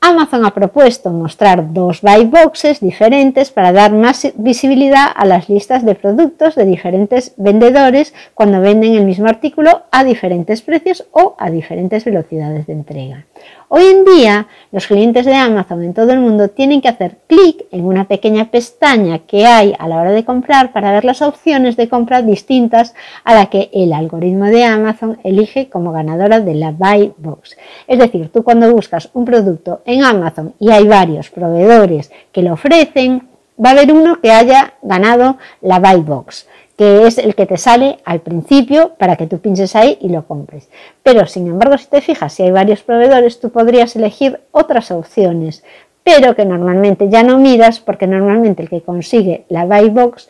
Amazon 0.00 0.44
ha 0.46 0.54
propuesto 0.54 1.10
mostrar 1.10 1.72
dos 1.72 2.00
buy 2.02 2.24
boxes 2.24 2.80
diferentes 2.80 3.50
para 3.50 3.72
dar 3.72 3.92
más 3.92 4.26
visibilidad 4.36 5.06
a 5.14 5.26
las 5.26 5.48
listas 5.48 5.84
de 5.84 5.94
productos 5.94 6.54
de 6.54 6.64
diferentes 6.64 7.34
vendedores 7.36 8.14
cuando 8.34 8.60
venden 8.60 8.94
el 8.94 9.04
mismo 9.04 9.26
artículo 9.26 9.82
a 9.90 10.04
diferentes 10.04 10.62
precios 10.62 11.06
o 11.10 11.34
a 11.38 11.50
diferentes 11.50 12.04
velocidades 12.04 12.66
de 12.66 12.72
entrega. 12.72 13.26
Hoy 13.70 13.84
en 13.84 14.04
día, 14.06 14.46
los 14.72 14.86
clientes 14.86 15.26
de 15.26 15.34
Amazon 15.34 15.82
en 15.82 15.92
todo 15.92 16.10
el 16.12 16.20
mundo 16.20 16.48
tienen 16.48 16.80
que 16.80 16.88
hacer 16.88 17.18
clic 17.26 17.66
en 17.70 17.84
una 17.84 18.08
pequeña 18.08 18.50
pestaña 18.50 19.18
que 19.18 19.44
hay 19.44 19.74
a 19.78 19.86
la 19.86 19.96
hora 19.96 20.12
de 20.12 20.24
comprar 20.24 20.72
para 20.72 20.90
ver 20.90 21.04
las 21.04 21.20
opciones 21.20 21.76
de 21.76 21.86
compra 21.86 22.22
distintas 22.22 22.94
a 23.24 23.34
la 23.34 23.46
que 23.46 23.68
el 23.74 23.92
algoritmo 23.92 24.46
de 24.46 24.64
Amazon 24.64 25.18
elige 25.22 25.68
como 25.68 25.92
ganadora 25.92 26.40
de 26.40 26.54
la 26.54 26.70
Buy 26.70 27.12
Box. 27.18 27.58
Es 27.86 27.98
decir, 27.98 28.30
tú 28.32 28.42
cuando 28.42 28.72
buscas 28.72 29.10
un 29.12 29.26
producto 29.26 29.82
en 29.84 30.02
Amazon 30.02 30.54
y 30.58 30.70
hay 30.70 30.86
varios 30.86 31.28
proveedores 31.28 32.10
que 32.32 32.40
lo 32.40 32.54
ofrecen, 32.54 33.28
va 33.62 33.70
a 33.70 33.72
haber 33.72 33.92
uno 33.92 34.18
que 34.22 34.30
haya 34.30 34.74
ganado 34.80 35.36
la 35.60 35.78
Buy 35.78 36.00
Box 36.00 36.46
que 36.78 37.08
es 37.08 37.18
el 37.18 37.34
que 37.34 37.44
te 37.44 37.56
sale 37.56 37.98
al 38.04 38.20
principio 38.20 38.92
para 38.98 39.16
que 39.16 39.26
tú 39.26 39.40
pinches 39.40 39.74
ahí 39.74 39.98
y 40.00 40.10
lo 40.10 40.28
compres. 40.28 40.70
Pero 41.02 41.26
sin 41.26 41.48
embargo, 41.48 41.76
si 41.76 41.86
te 41.86 42.00
fijas, 42.00 42.32
si 42.32 42.44
hay 42.44 42.52
varios 42.52 42.84
proveedores, 42.84 43.40
tú 43.40 43.50
podrías 43.50 43.96
elegir 43.96 44.40
otras 44.52 44.92
opciones, 44.92 45.64
pero 46.04 46.36
que 46.36 46.44
normalmente 46.44 47.08
ya 47.08 47.24
no 47.24 47.38
miras 47.38 47.80
porque 47.80 48.06
normalmente 48.06 48.62
el 48.62 48.68
que 48.68 48.82
consigue 48.82 49.44
la 49.48 49.64
buy 49.64 49.90
box 49.90 50.28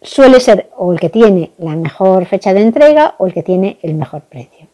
suele 0.00 0.40
ser 0.40 0.70
o 0.74 0.94
el 0.94 0.98
que 0.98 1.10
tiene 1.10 1.50
la 1.58 1.76
mejor 1.76 2.24
fecha 2.24 2.54
de 2.54 2.62
entrega 2.62 3.14
o 3.18 3.26
el 3.26 3.34
que 3.34 3.42
tiene 3.42 3.78
el 3.82 3.92
mejor 3.94 4.22
precio. 4.22 4.68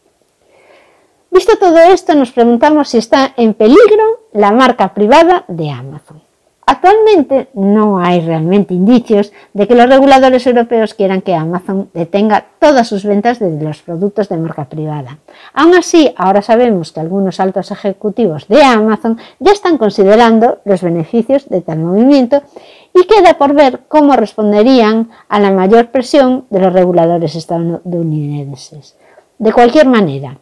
Visto 1.33 1.59
todo 1.59 1.79
esto, 1.79 2.15
nos 2.15 2.31
preguntamos 2.31 2.89
si 2.91 2.99
está 2.99 3.35
en 3.37 3.53
peligro 3.55 4.29
la 4.33 4.53
marca 4.53 4.95
privada 4.95 5.45
de 5.49 5.71
Amazon. 5.71 6.26
Actualmente 6.69 7.49
no 7.55 8.01
hay 8.01 8.21
realmente 8.21 8.75
indicios 8.75 9.33
de 9.55 9.69
que 9.69 9.77
los 9.77 9.89
reguladores 9.89 10.45
europeos 10.49 10.95
quieran 10.95 11.23
que 11.23 11.33
Amazon 11.33 11.91
detenga 11.95 12.47
todas 12.59 12.89
sus 12.89 13.05
ventas 13.05 13.39
de 13.39 13.63
los 13.63 13.83
productos 13.83 14.29
de 14.29 14.37
marca 14.37 14.65
privada. 14.65 15.19
Aún 15.55 15.77
así, 15.77 16.13
ahora 16.17 16.43
sabemos 16.43 16.91
que 16.91 16.99
algunos 16.99 17.39
altos 17.39 17.71
ejecutivos 17.71 18.49
de 18.49 18.65
Amazon 18.65 19.17
ya 19.39 19.53
están 19.53 19.79
considerando 19.79 20.59
los 20.65 20.83
beneficios 20.83 21.49
de 21.49 21.61
tal 21.61 21.79
movimiento 21.79 22.43
y 22.93 23.07
queda 23.07 23.39
por 23.39 23.55
ver 23.55 23.83
cómo 23.87 24.17
responderían 24.17 25.11
a 25.29 25.39
la 25.39 25.53
mayor 25.53 25.93
presión 25.93 26.47
de 26.51 26.59
los 26.59 26.73
reguladores 26.73 27.37
estadounidenses. 27.37 28.97
De 29.39 29.53
cualquier 29.53 29.87
manera, 29.87 30.39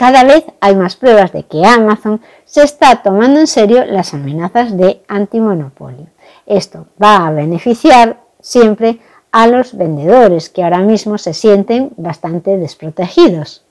cada 0.00 0.24
vez 0.24 0.46
hay 0.62 0.76
más 0.76 0.96
pruebas 0.96 1.30
de 1.30 1.42
que 1.42 1.62
Amazon 1.66 2.22
se 2.46 2.62
está 2.62 3.02
tomando 3.02 3.38
en 3.38 3.46
serio 3.46 3.84
las 3.84 4.14
amenazas 4.14 4.74
de 4.74 5.02
antimonopolio. 5.08 6.06
Esto 6.46 6.86
va 7.00 7.26
a 7.26 7.30
beneficiar 7.32 8.18
siempre 8.40 8.98
a 9.30 9.46
los 9.46 9.76
vendedores 9.76 10.48
que 10.48 10.64
ahora 10.64 10.78
mismo 10.78 11.18
se 11.18 11.34
sienten 11.34 11.90
bastante 11.98 12.56
desprotegidos. 12.56 13.66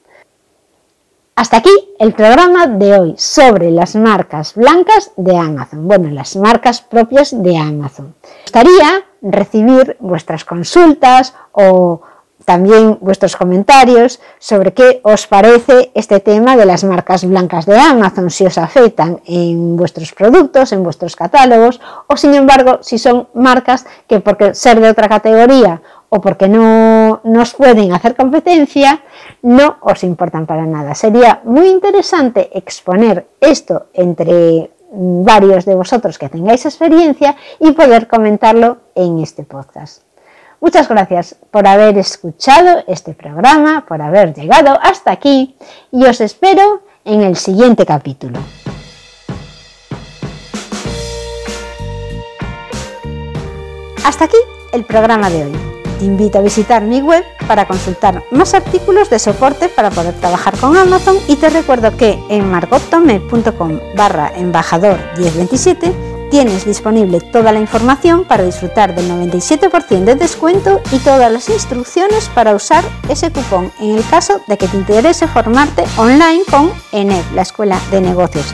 Hasta 1.35 1.57
aquí 1.57 1.71
el 1.97 2.13
programa 2.13 2.67
de 2.67 2.99
hoy 2.99 3.15
sobre 3.17 3.71
las 3.71 3.95
marcas 3.95 4.53
blancas 4.53 5.11
de 5.17 5.35
Amazon. 5.35 5.87
Bueno, 5.87 6.11
las 6.11 6.35
marcas 6.35 6.79
propias 6.79 7.41
de 7.41 7.57
Amazon. 7.57 8.13
Me 8.21 8.41
gustaría 8.43 9.03
recibir 9.23 9.97
vuestras 9.99 10.45
consultas 10.45 11.33
o 11.53 12.01
también 12.49 12.97
vuestros 12.99 13.35
comentarios 13.35 14.19
sobre 14.39 14.73
qué 14.73 15.01
os 15.03 15.27
parece 15.27 15.91
este 15.93 16.19
tema 16.19 16.57
de 16.57 16.65
las 16.65 16.83
marcas 16.83 17.23
blancas 17.23 17.67
de 17.67 17.77
Amazon, 17.77 18.31
si 18.31 18.43
os 18.43 18.57
afectan 18.57 19.21
en 19.27 19.77
vuestros 19.77 20.13
productos, 20.13 20.71
en 20.71 20.81
vuestros 20.81 21.15
catálogos, 21.15 21.79
o 22.07 22.17
sin 22.17 22.33
embargo, 22.33 22.79
si 22.81 22.97
son 22.97 23.27
marcas 23.35 23.85
que 24.07 24.19
por 24.19 24.35
ser 24.55 24.79
de 24.79 24.89
otra 24.89 25.07
categoría 25.07 25.83
o 26.09 26.21
porque 26.21 26.47
no 26.47 27.21
nos 27.23 27.53
pueden 27.53 27.93
hacer 27.93 28.15
competencia, 28.15 29.03
no 29.43 29.77
os 29.81 30.03
importan 30.03 30.47
para 30.47 30.65
nada. 30.65 30.95
Sería 30.95 31.41
muy 31.43 31.67
interesante 31.67 32.49
exponer 32.57 33.27
esto 33.39 33.89
entre 33.93 34.71
varios 34.91 35.65
de 35.65 35.75
vosotros 35.75 36.17
que 36.17 36.29
tengáis 36.29 36.65
experiencia 36.65 37.35
y 37.59 37.73
poder 37.73 38.07
comentarlo 38.07 38.77
en 38.95 39.19
este 39.19 39.43
podcast. 39.43 40.08
Muchas 40.61 40.89
gracias 40.89 41.35
por 41.51 41.67
haber 41.67 41.97
escuchado 41.97 42.83
este 42.87 43.13
programa, 43.13 43.85
por 43.87 44.01
haber 44.01 44.33
llegado 44.33 44.77
hasta 44.81 45.11
aquí 45.11 45.55
y 45.91 46.05
os 46.05 46.19
espero 46.19 46.81
en 47.05 47.21
el 47.21 47.37
siguiente 47.37 47.85
capítulo. 47.85 48.39
Hasta 54.03 54.25
aquí 54.25 54.37
el 54.73 54.83
programa 54.85 55.29
de 55.29 55.45
hoy. 55.45 55.55
Te 55.97 56.05
invito 56.05 56.39
a 56.39 56.41
visitar 56.41 56.81
mi 56.81 57.01
web 57.01 57.23
para 57.47 57.67
consultar 57.67 58.23
más 58.31 58.53
artículos 58.53 59.09
de 59.09 59.19
soporte 59.19 59.69
para 59.69 59.91
poder 59.91 60.13
trabajar 60.15 60.57
con 60.57 60.77
Amazon 60.77 61.17
y 61.27 61.35
te 61.35 61.49
recuerdo 61.49 61.95
que 61.95 62.17
en 62.29 62.49
margotome.com 62.49 63.79
barra 63.95 64.31
embajador 64.35 64.97
1027 65.17 66.08
Tienes 66.29 66.65
disponible 66.65 67.21
toda 67.21 67.51
la 67.51 67.59
información 67.59 68.23
para 68.23 68.43
disfrutar 68.43 68.93
del 68.93 69.09
97% 69.09 70.03
de 70.03 70.15
descuento 70.15 70.79
y 70.91 70.99
todas 70.99 71.31
las 71.31 71.49
instrucciones 71.49 72.29
para 72.29 72.53
usar 72.53 72.83
ese 73.09 73.31
cupón 73.31 73.71
en 73.79 73.97
el 73.97 74.07
caso 74.09 74.41
de 74.47 74.57
que 74.57 74.67
te 74.67 74.77
interese 74.77 75.27
formarte 75.27 75.83
online 75.97 76.43
con 76.49 76.71
ENEP, 76.91 77.33
la 77.33 77.41
Escuela 77.41 77.79
de 77.89 78.01
Negocios 78.01 78.53